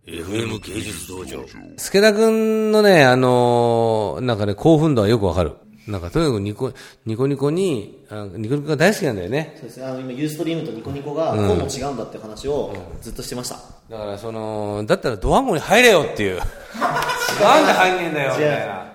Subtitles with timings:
[0.06, 1.43] FM 芸術道場。
[1.78, 5.53] 助田くんのね、あのーなんかね、興奮度はよくわかる。
[5.87, 6.72] なんかとにかくニコ、
[7.06, 9.54] ニコニコに、あニコニコが大好きなんだよね。
[9.56, 13.56] そうですねあの今ユーストリームとニコニコがこうも違うんだって話をずっとしてました、
[13.88, 16.38] だからその、だったらドワンゴに入れよっていう。
[16.38, 18.86] なんで入んねえんだよ、みたいな。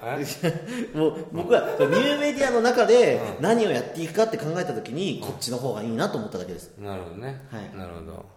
[0.94, 0.94] え？
[0.98, 7.42] もう僕はニューメディアの中で何をやっていくかって考えた時にこっちの方がいいなと思っただけですなるほどね。
[7.52, 8.35] はいなるほど。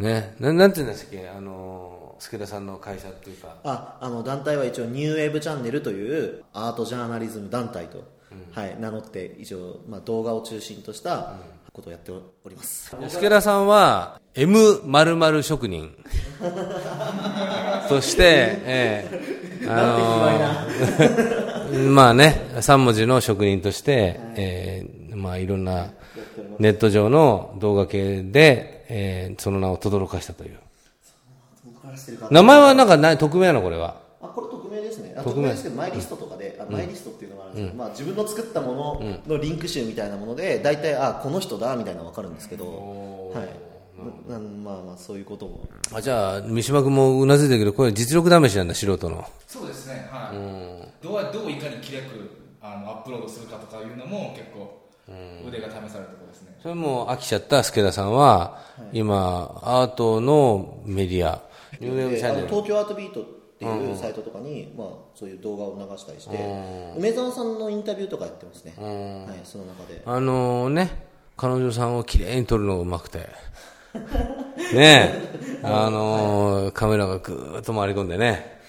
[0.00, 3.56] ね、ななんて言うんですっけ、あのー、助田さんの会社っていうか。
[3.64, 8.02] ああの団体は一応ニューウェーブチャンネルというアートジャーナリズム団体と、
[8.52, 11.34] はい、名乗って一応、まあ、動画を中心とした
[11.74, 15.94] ことをやっております、助田さんは M 〇〇職人。
[17.90, 18.22] として、
[18.64, 19.08] え
[19.62, 19.74] えあ
[21.68, 25.88] のー まあね、3文字の職人として、ええまあいろんな
[26.58, 30.58] ネット上の動画系で、えーその名を轟かしたという。
[32.30, 33.96] 名前はなんかない、匿名なのこれは？
[34.20, 35.14] あこれ匿名ですね。
[35.16, 43.48] あ匿名匿名ですけどマイリストとかで、あマイリストっていうのがあるんですけど、まあ、自分の作ったもののリンク集みたいなもので大体あこの人だみたいなの分かるんですけど、はい。
[44.30, 49.26] なまあまあそういうこともあじゃあ、三島君もうなずいてるけど、これ実力試しなんだ、素人の。
[49.46, 51.04] そうですねはい。
[51.04, 52.30] どうやどういかにきれく
[52.62, 54.79] あのアップロードするかとかいうのも結構
[55.46, 56.56] 腕が試されるところですね。
[56.62, 58.58] それも飽きちゃった助田さんは、
[58.92, 61.42] 今、アートのメディア、
[61.80, 62.48] ニューウェーブチャンネル。
[62.48, 63.24] の東京アートビートっ
[63.58, 70.02] ていうサイトとかに、まあ、そういう動画を流したりして、梅沢さんのインタビューとかやってますね、はい、その中で。
[70.06, 70.90] あのね、
[71.36, 73.28] 彼女さんをきれいに撮るのがうまくて。
[74.72, 78.60] ねえ、あのーカメラがぐーっと回り込んでね、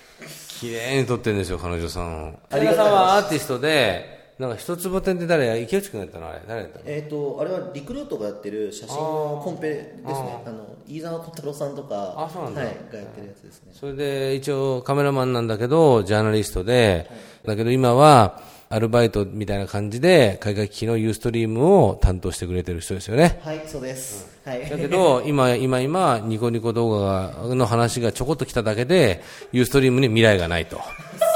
[0.59, 2.39] きれいに撮ってるんですよ、彼女さんを。
[2.49, 6.41] 助田さんはアーティストで、なんか一坪店って誰や、池内くんやったのあれ。
[6.47, 6.83] 誰やったの？
[6.87, 10.43] えー、とあれはリクルートがやってる写真のコンペですね。
[10.43, 12.61] あの飯沢小太郎さんとかあそうなんだ。
[12.61, 13.71] はい、がやってるやつですね。
[13.79, 17.07] それで一応カメラマンなんだけど、ジャーナリストで、
[17.45, 23.39] だけど今はアルバイトみたいな感じで、海外機器のユーストリームを担当してくれてる人ですよね。
[23.43, 24.67] はいそうです、はい。
[24.67, 29.21] だけど、今、今、今、ニコニコ動画がの話がちょこっと来ただけで、
[29.51, 30.79] ユーストリームに未来がないと。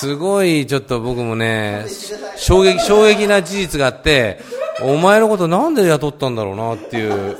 [0.00, 1.86] すごい、ちょっと僕もね、
[2.36, 4.40] 衝撃、衝撃な事実があって、
[4.82, 7.36] お前のことなんで雇ったんだろうなっていう。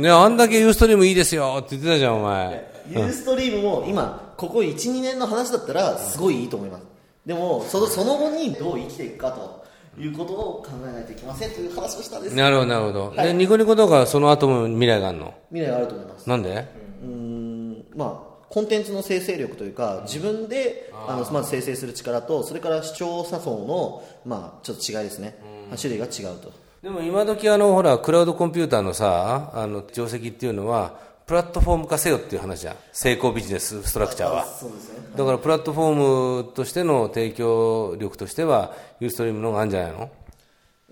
[0.00, 2.68] ね、あんだけユーストリームいいですよって言ってたじゃん、お前。
[2.90, 6.84] ユーストリームも今ここ12年の話だったらすごいいいと思います
[7.26, 9.62] でもそのその後にどう生きていくかと
[10.00, 13.22] いうことを考えないといけませんという話をしたんですなるほど、なるほど。
[13.22, 15.34] で、ニコニコ動画はその後も未来があるの？
[15.50, 16.50] 未来があると思いますなんで？
[16.50, 25.38] うーんまあコンテンツの生成力というか自分であのまず生成する力とそれから視聴者層のまあちょっと違いですね。
[25.76, 26.52] 種類が違うと。
[26.82, 32.76] でも今時あの、ほら、クラウドコンピューターのさ、あの、定石っていうのは、プラットフォーム化せよっていう話じゃん。
[32.92, 34.46] 成功ビジネスストラクチャーは。
[34.46, 35.00] そうですね。
[35.16, 40.10] だからプラットフォームとしての提供力としては、ユーストリームの方があるんじゃないの？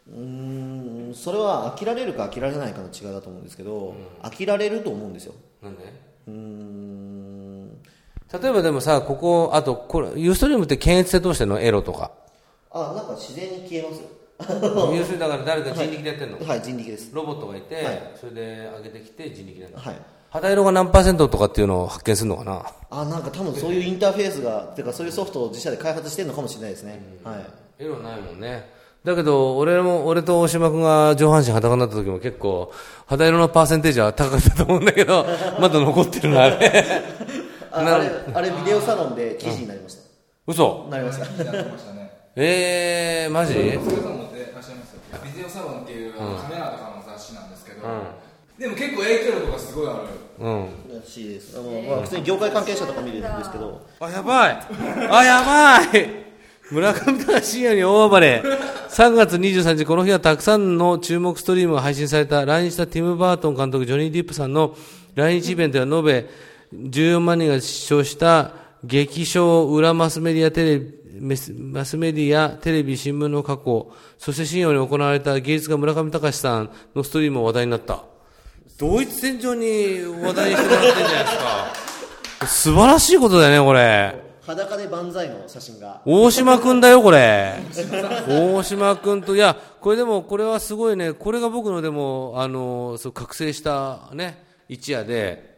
[0.08, 5.34] うーんそれは飽きられるか飽きられないかの違いだと思うんですけど、飽きられると思うんですよ。
[5.62, 5.84] なんで？
[6.26, 7.05] うーん
[8.32, 11.60] 例えばでもさ、ここ、あと、これ、ユーストリームって検閲性通しての？
[11.60, 12.10] エロとか。
[12.72, 14.08] あなんか自然に消えますよ。
[14.94, 17.10] 要するにだから誰か人力でやってんの、はい人力です。
[17.14, 18.12] ロボットがいて、はい。
[18.20, 19.78] それで上げてきて人力なんだ。
[19.80, 19.96] はい。
[20.28, 22.66] 肌色が何パーセントとかっていうのを発見するのかな？
[22.90, 27.36] あなんか多分そういうインターフェースが てかそういうソフトを自社で開発してるのかもしれないですね、はい。
[27.78, 28.70] エロないもんね。
[29.04, 32.72] だけど、俺も、俺と大島君が上半身裸になった時も結構、
[33.06, 35.24] 肌色のパーセンテージは高かったと思うんだけど、
[35.60, 36.84] まだ残ってるな、あれ。
[37.82, 40.02] なああれあれビデオサロンで記事になりました、
[40.46, 40.86] 嘘。
[40.90, 41.44] なりました。
[41.44, 42.10] やってましたね。
[42.36, 43.54] えー、マジ？
[43.54, 43.78] ビデ
[45.44, 47.80] オサロンっていうカメラとかの雑誌なんですけど、
[48.58, 49.98] でも結構影響力がすごいある。
[50.38, 50.68] うん。
[50.94, 51.58] らしいです。
[51.58, 53.86] あの、まあ、普通に業界関係者とか見るんですけど。
[54.00, 54.66] あ、やばい。
[55.10, 56.26] あ、やばい。
[56.70, 58.42] 村上隆深夜に大暴れ。
[58.88, 64.74] 3月23日、この日はたくさんの注目ストリームが配信された、来日したティム・バートン監督、ジョニー・ディップさんの
[65.14, 66.26] 来日イベントや延べ
[66.72, 68.52] 14万人が視聴した
[68.84, 78.04] 劇場裏マスメディアテレビ、メスマスメディア、テレビ、新聞の過去、そして深夜に行われた芸術家村上隆さんのストリームも話題になった。
[78.78, 82.46] 同一戦場に話題にしてもらってるじゃないですか。
[82.46, 84.26] 素晴らしいことだよね、これ。
[84.46, 87.54] 裸で万歳の写真が大島くんだよ、これ。
[88.28, 95.55] 大島くんと、いや、これでも、これはすごいね、これが僕のでも、あの、そう、覚醒したね、一夜で、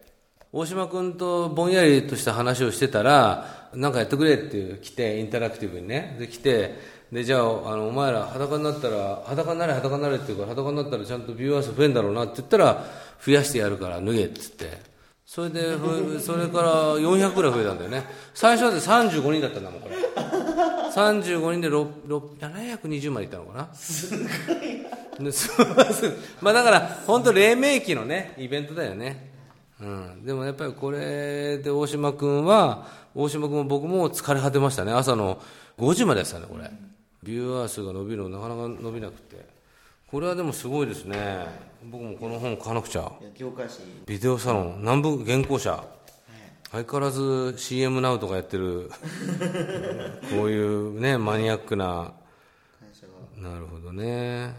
[0.53, 6.17] 大島くんとぼんやりとした話をしてたら、なんかやってくれって来て、インタラクティブにね。
[6.19, 7.45] で、来て、で、じゃあ、あ
[7.77, 12.85] の、お前ら裸になったら、裸になれ、裸になれって言うから、裸になったらちゃんとビューアー数増えんだろうなって言ったら、
[13.25, 14.81] 増やしてやるから脱げっつって。
[15.27, 18.05] それで、ふそれから400ぐらい増えたんだよね。
[18.33, 19.97] 最初だって35人だったんだもん、これ。
[20.93, 23.75] 35人で6 6 720までいったのかな。
[23.75, 24.25] すご
[24.55, 24.87] い。
[26.41, 29.38] まあだから、本当黎明期のね、イベントだよね。
[29.81, 30.25] うん。
[30.25, 34.93] でもやっぱりこれで大島君は、大島君も僕も疲れ果てましたね。
[34.93, 35.41] 朝の
[35.79, 36.71] 5時までやってたね、これ。
[37.23, 39.47] ビューアー数が伸びるのなかなか伸びなくて。
[40.11, 41.47] これはでもすごいですね。
[41.91, 43.11] 僕もこの本買わなくちゃ。
[43.37, 45.85] 業界誌ビデオサロン、南部原稿者。
[46.71, 48.91] 相変わらず CM ナウとかやってる、
[50.31, 52.13] こういうね、マニアックな、
[52.79, 53.07] 会社
[53.43, 54.55] がなるほどね。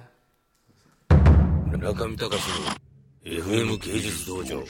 [1.09, 4.63] 中見隆の FM 芸術道場。